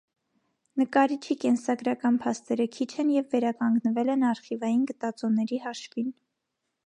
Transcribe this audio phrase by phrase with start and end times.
[0.81, 6.11] Նկարիչի կենսագրական փաստերը քիչ են և վերականգնվել են արխիվային գտածոների հաշվին։